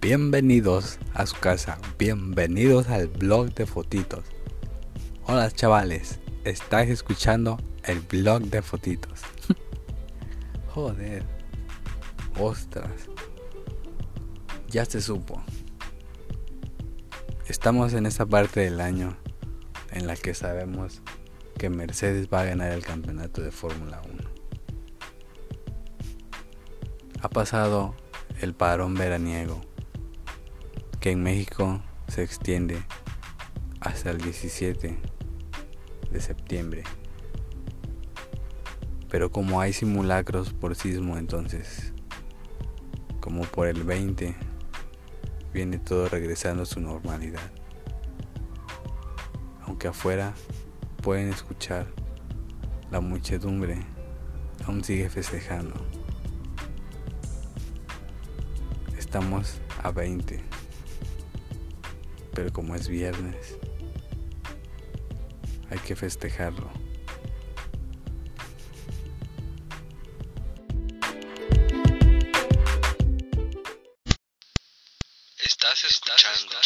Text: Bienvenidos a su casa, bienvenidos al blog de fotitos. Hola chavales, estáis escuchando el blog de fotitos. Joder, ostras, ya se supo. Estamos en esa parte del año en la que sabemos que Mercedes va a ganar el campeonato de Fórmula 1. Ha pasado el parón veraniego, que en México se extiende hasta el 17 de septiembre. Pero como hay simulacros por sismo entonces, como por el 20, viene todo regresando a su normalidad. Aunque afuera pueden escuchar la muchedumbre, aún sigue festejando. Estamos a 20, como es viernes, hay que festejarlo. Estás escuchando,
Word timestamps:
Bienvenidos 0.00 0.96
a 1.12 1.26
su 1.26 1.34
casa, 1.40 1.76
bienvenidos 1.98 2.86
al 2.88 3.08
blog 3.08 3.52
de 3.54 3.66
fotitos. 3.66 4.24
Hola 5.26 5.50
chavales, 5.50 6.20
estáis 6.44 6.88
escuchando 6.88 7.58
el 7.82 7.98
blog 8.02 8.42
de 8.42 8.62
fotitos. 8.62 9.22
Joder, 10.68 11.24
ostras, 12.38 13.08
ya 14.68 14.84
se 14.84 15.00
supo. 15.00 15.42
Estamos 17.48 17.92
en 17.92 18.06
esa 18.06 18.24
parte 18.24 18.60
del 18.60 18.80
año 18.80 19.16
en 19.90 20.06
la 20.06 20.14
que 20.14 20.32
sabemos 20.32 21.02
que 21.58 21.70
Mercedes 21.70 22.28
va 22.32 22.42
a 22.42 22.44
ganar 22.44 22.70
el 22.70 22.84
campeonato 22.84 23.42
de 23.42 23.50
Fórmula 23.50 24.00
1. 24.08 24.22
Ha 27.20 27.28
pasado 27.28 27.96
el 28.40 28.54
parón 28.54 28.94
veraniego, 28.94 29.60
que 31.00 31.12
en 31.12 31.22
México 31.22 31.80
se 32.08 32.22
extiende 32.22 32.82
hasta 33.80 34.10
el 34.10 34.18
17 34.18 34.98
de 36.10 36.20
septiembre. 36.20 36.82
Pero 39.08 39.30
como 39.30 39.60
hay 39.60 39.72
simulacros 39.72 40.52
por 40.52 40.74
sismo 40.74 41.16
entonces, 41.16 41.92
como 43.20 43.42
por 43.42 43.68
el 43.68 43.84
20, 43.84 44.34
viene 45.52 45.78
todo 45.78 46.08
regresando 46.08 46.64
a 46.64 46.66
su 46.66 46.80
normalidad. 46.80 47.50
Aunque 49.66 49.88
afuera 49.88 50.34
pueden 51.02 51.28
escuchar 51.28 51.86
la 52.90 53.00
muchedumbre, 53.00 53.78
aún 54.66 54.82
sigue 54.82 55.08
festejando. 55.08 55.74
Estamos 58.96 59.60
a 59.82 59.90
20, 59.90 60.42
como 62.52 62.74
es 62.74 62.88
viernes, 62.88 63.56
hay 65.70 65.78
que 65.80 65.96
festejarlo. 65.96 66.70
Estás 75.38 75.84
escuchando, 75.84 76.56